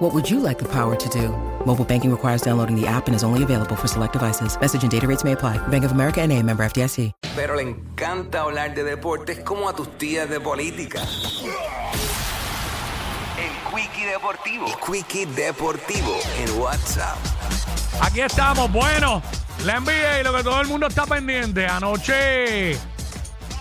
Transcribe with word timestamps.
What 0.00 0.14
would 0.14 0.30
you 0.30 0.40
like 0.40 0.58
the 0.58 0.64
power 0.64 0.96
to 0.96 1.08
do? 1.10 1.28
Mobile 1.66 1.84
banking 1.84 2.10
requires 2.10 2.40
downloading 2.40 2.74
the 2.74 2.86
app 2.86 3.06
and 3.06 3.14
is 3.14 3.22
only 3.22 3.42
available 3.42 3.76
for 3.76 3.86
select 3.86 4.14
devices. 4.14 4.58
Message 4.58 4.82
and 4.82 4.90
data 4.90 5.06
rates 5.06 5.24
may 5.24 5.32
apply. 5.32 5.58
Bank 5.68 5.84
of 5.84 5.92
America 5.92 6.22
and 6.22 6.32
a 6.32 6.42
member 6.42 6.64
FDIC. 6.64 7.12
pero 7.36 7.54
le 7.54 7.62
encanta 7.62 8.40
hablar 8.40 8.74
de 8.74 8.82
deportes 8.82 9.40
como 9.40 9.68
a 9.68 9.74
tus 9.74 9.98
tías 9.98 10.28
de 10.30 10.40
política. 10.40 11.02
El 13.36 13.52
Quickie 13.74 14.06
Deportivo. 14.06 14.66
El 14.66 14.74
Quickie 14.80 15.26
Deportivo 15.26 16.16
en 16.38 16.58
WhatsApp. 16.58 17.18
Aquí 18.00 18.20
estamos, 18.20 18.72
bueno, 18.72 19.22
la 19.66 19.80
NBA 19.80 20.20
y 20.20 20.24
lo 20.24 20.34
que 20.34 20.42
todo 20.42 20.62
el 20.62 20.66
mundo 20.66 20.86
está 20.86 21.04
pendiente. 21.04 21.66
Anoche, 21.66 22.74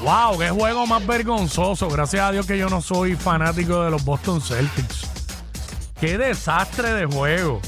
wow, 0.00 0.38
qué 0.38 0.50
juego 0.50 0.86
más 0.86 1.04
vergonzoso. 1.04 1.88
Gracias 1.88 2.22
a 2.22 2.30
Dios 2.30 2.46
que 2.46 2.56
yo 2.56 2.68
no 2.68 2.80
soy 2.80 3.16
fanático 3.16 3.82
de 3.82 3.90
los 3.90 4.04
Boston 4.04 4.40
Celtics. 4.40 5.19
Qué 6.00 6.16
desastre 6.16 6.94
de 6.94 7.04
juego. 7.04 7.60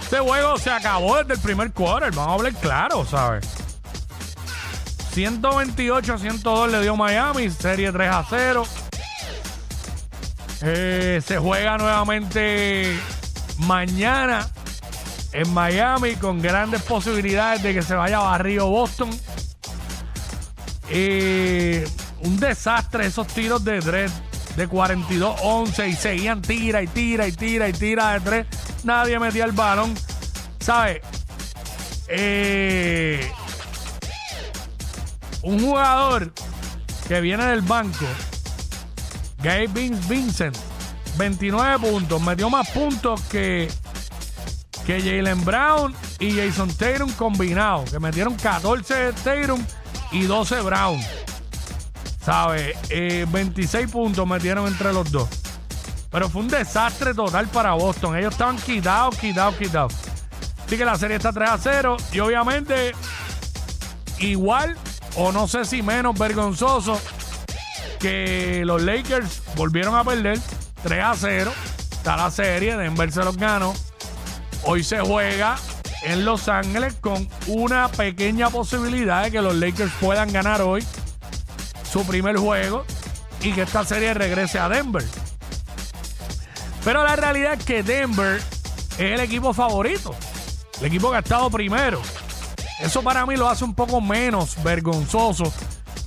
Este 0.00 0.18
juego 0.18 0.56
se 0.56 0.70
acabó 0.70 1.18
desde 1.18 1.34
el 1.34 1.40
primer 1.40 1.72
quarter, 1.72 2.10
vamos 2.12 2.32
a 2.32 2.34
hablar 2.34 2.54
claro, 2.54 3.04
¿sabes? 3.04 3.46
128 5.12 6.14
a 6.14 6.18
102 6.18 6.72
le 6.72 6.80
dio 6.80 6.96
Miami, 6.96 7.50
serie 7.50 7.92
3 7.92 8.10
a 8.10 8.24
0. 8.28 8.62
Eh, 10.62 11.20
se 11.24 11.38
juega 11.38 11.76
nuevamente 11.76 12.98
mañana 13.58 14.48
en 15.32 15.52
Miami 15.52 16.16
con 16.16 16.40
grandes 16.40 16.82
posibilidades 16.82 17.62
de 17.62 17.74
que 17.74 17.82
se 17.82 17.94
vaya 17.94 18.20
barrio 18.20 18.66
Boston. 18.68 19.10
Eh, 20.88 21.86
un 22.22 22.40
desastre 22.40 23.06
esos 23.06 23.26
tiros 23.26 23.62
de 23.64 23.80
tres 23.80 24.12
de 24.60 24.68
42-11 24.68 25.88
y 25.88 25.92
seguían 25.94 26.42
tira 26.42 26.82
y 26.82 26.86
tira 26.86 27.26
y 27.26 27.32
tira 27.32 27.68
y 27.68 27.72
tira 27.72 28.12
de 28.12 28.20
tres. 28.20 28.46
Nadie 28.84 29.18
metía 29.18 29.44
el 29.44 29.52
balón. 29.52 29.94
¿Sabes? 30.60 31.00
Eh, 32.08 33.30
un 35.42 35.60
jugador 35.60 36.32
que 37.08 37.20
viene 37.20 37.44
del 37.46 37.62
banco, 37.62 38.04
Gabe 39.42 39.68
Vin- 39.68 39.98
Vincent, 40.08 40.56
29 41.16 41.78
puntos, 41.78 42.20
metió 42.20 42.50
más 42.50 42.68
puntos 42.70 43.20
que, 43.22 43.68
que 44.86 45.00
Jalen 45.00 45.44
Brown 45.44 45.94
y 46.18 46.32
Jason 46.36 46.68
Tatum 46.74 47.10
combinados, 47.12 47.90
que 47.90 47.98
metieron 47.98 48.34
14 48.34 49.12
Tatum 49.24 49.64
y 50.12 50.22
12 50.24 50.60
Brown. 50.60 51.00
¿Sabes? 52.24 52.76
Eh, 52.90 53.26
26 53.30 53.90
puntos 53.90 54.26
metieron 54.26 54.66
entre 54.66 54.92
los 54.92 55.10
dos. 55.10 55.28
Pero 56.10 56.28
fue 56.28 56.42
un 56.42 56.48
desastre 56.48 57.14
total 57.14 57.48
para 57.48 57.72
Boston. 57.72 58.16
Ellos 58.16 58.32
estaban 58.32 58.56
quitados, 58.56 59.16
quitados, 59.16 59.54
quitados. 59.56 59.94
Así 60.66 60.76
que 60.76 60.84
la 60.84 60.96
serie 60.96 61.16
está 61.16 61.32
3 61.32 61.50
a 61.50 61.58
0. 61.58 61.96
Y 62.12 62.20
obviamente, 62.20 62.92
igual, 64.18 64.76
o 65.16 65.32
no 65.32 65.48
sé 65.48 65.64
si 65.64 65.82
menos 65.82 66.18
vergonzoso, 66.18 67.00
que 68.00 68.62
los 68.64 68.82
Lakers 68.82 69.42
volvieron 69.56 69.94
a 69.94 70.04
perder 70.04 70.38
3 70.82 71.02
a 71.02 71.14
0. 71.14 71.52
Está 71.92 72.16
la 72.16 72.30
serie, 72.30 72.76
Denver 72.76 73.10
se 73.12 73.24
los 73.24 73.36
ganó. 73.36 73.72
Hoy 74.64 74.82
se 74.82 75.00
juega 75.00 75.56
en 76.02 76.24
Los 76.24 76.48
Ángeles 76.48 76.94
con 76.94 77.28
una 77.46 77.88
pequeña 77.88 78.50
posibilidad 78.50 79.22
de 79.22 79.30
que 79.30 79.40
los 79.40 79.54
Lakers 79.54 79.92
puedan 80.00 80.32
ganar 80.32 80.60
hoy 80.62 80.84
su 81.90 82.06
primer 82.06 82.36
juego 82.36 82.84
y 83.42 83.52
que 83.52 83.62
esta 83.62 83.84
serie 83.84 84.14
regrese 84.14 84.58
a 84.58 84.68
Denver. 84.68 85.04
Pero 86.84 87.04
la 87.04 87.16
realidad 87.16 87.54
es 87.54 87.64
que 87.64 87.82
Denver 87.82 88.40
es 88.92 88.98
el 88.98 89.20
equipo 89.20 89.52
favorito, 89.52 90.14
el 90.80 90.86
equipo 90.86 91.10
que 91.10 91.16
ha 91.16 91.20
estado 91.20 91.50
primero. 91.50 92.00
Eso 92.80 93.02
para 93.02 93.26
mí 93.26 93.36
lo 93.36 93.48
hace 93.48 93.64
un 93.64 93.74
poco 93.74 94.00
menos 94.00 94.62
vergonzoso 94.62 95.52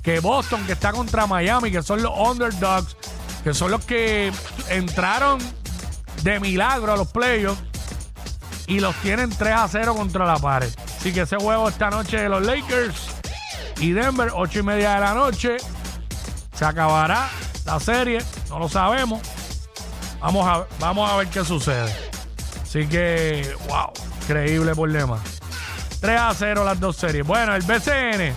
que 0.01 0.19
Boston, 0.19 0.65
que 0.65 0.73
está 0.73 0.91
contra 0.91 1.27
Miami, 1.27 1.71
que 1.71 1.83
son 1.83 2.01
los 2.01 2.11
underdogs, 2.17 2.97
que 3.43 3.53
son 3.53 3.71
los 3.71 3.85
que 3.85 4.31
entraron 4.69 5.39
de 6.23 6.39
milagro 6.39 6.93
a 6.93 6.97
los 6.97 7.09
playoffs 7.09 7.61
y 8.67 8.79
los 8.79 8.95
tienen 8.97 9.29
3 9.29 9.53
a 9.53 9.67
0 9.67 9.95
contra 9.95 10.25
la 10.25 10.37
pared. 10.37 10.73
Así 10.97 11.13
que 11.13 11.21
ese 11.21 11.35
juego 11.35 11.69
esta 11.69 11.89
noche 11.89 12.17
de 12.17 12.29
los 12.29 12.43
Lakers 12.45 13.09
y 13.79 13.91
Denver, 13.91 14.31
8 14.33 14.59
y 14.59 14.63
media 14.63 14.93
de 14.95 14.99
la 15.01 15.13
noche. 15.13 15.57
Se 16.63 16.69
acabará 16.69 17.27
la 17.65 17.77
serie, 17.77 18.19
no 18.47 18.57
lo 18.57 18.69
sabemos. 18.69 19.19
Vamos 20.21 20.47
a, 20.47 20.65
vamos 20.79 21.11
a 21.11 21.17
ver 21.17 21.27
qué 21.27 21.43
sucede. 21.43 21.93
Así 22.61 22.87
que, 22.87 23.53
wow, 23.67 23.91
increíble 24.21 24.73
problema. 24.73 25.21
3 25.99 26.17
a 26.21 26.33
0 26.33 26.63
las 26.63 26.79
dos 26.79 26.95
series. 26.95 27.27
Bueno, 27.27 27.53
el 27.53 27.63
BCN. 27.63 28.33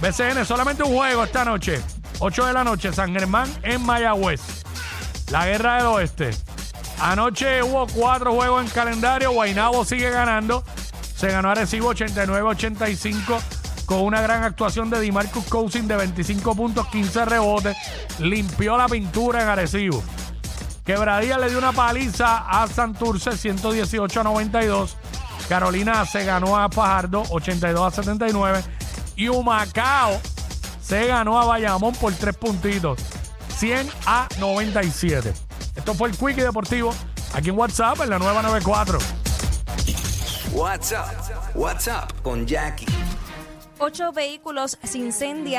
BCN, 0.00 0.46
solamente 0.46 0.84
un 0.84 0.94
juego 0.94 1.24
esta 1.24 1.44
noche. 1.44 1.80
8 2.20 2.46
de 2.46 2.52
la 2.52 2.62
noche, 2.62 2.92
San 2.92 3.12
Germán 3.12 3.52
en 3.64 3.84
Mayagüez. 3.84 4.62
La 5.32 5.44
guerra 5.46 5.78
del 5.78 5.86
oeste. 5.86 6.30
Anoche 7.00 7.64
hubo 7.64 7.88
cuatro 7.88 8.32
juegos 8.32 8.64
en 8.64 8.70
calendario. 8.70 9.32
Guainabo 9.32 9.84
sigue 9.84 10.10
ganando. 10.10 10.62
Se 11.16 11.32
ganó 11.32 11.50
a 11.50 11.56
Recibo 11.56 11.92
89-85 11.92 13.59
con 13.90 14.02
una 14.02 14.20
gran 14.20 14.44
actuación 14.44 14.88
de 14.88 15.00
DiMarcus 15.00 15.46
Cousins 15.46 15.88
de 15.88 15.96
25 15.96 16.54
puntos, 16.54 16.86
15 16.90 17.24
rebotes. 17.24 17.76
Limpió 18.20 18.76
la 18.76 18.86
pintura 18.86 19.42
en 19.42 19.48
Arecibo. 19.48 20.00
Quebradilla 20.84 21.38
le 21.38 21.48
dio 21.48 21.58
una 21.58 21.72
paliza 21.72 22.48
a 22.48 22.68
Santurce 22.68 23.36
118 23.36 24.20
a 24.20 24.22
92. 24.22 24.96
Carolina 25.48 26.06
se 26.06 26.24
ganó 26.24 26.56
a 26.56 26.68
Fajardo 26.68 27.24
82 27.30 27.80
a 27.84 27.90
79. 27.90 28.62
Y 29.16 29.26
Humacao 29.26 30.20
se 30.80 31.08
ganó 31.08 31.40
a 31.40 31.46
Bayamón 31.46 31.92
por 31.96 32.12
3 32.12 32.36
puntitos 32.36 33.00
100 33.56 33.90
a 34.06 34.28
97. 34.38 35.34
Esto 35.74 35.94
fue 35.94 36.10
el 36.10 36.16
Quickie 36.16 36.42
Deportivo 36.42 36.94
aquí 37.34 37.48
en 37.48 37.58
WhatsApp 37.58 38.02
en 38.02 38.10
la 38.10 38.20
nueva 38.20 38.40
94. 38.40 39.00
WhatsApp. 40.52 41.56
WhatsApp 41.56 42.12
con 42.22 42.46
Jackie. 42.46 42.86
Ocho 43.82 44.12
vehículos 44.12 44.76
se 44.82 44.98
incendian 44.98 45.58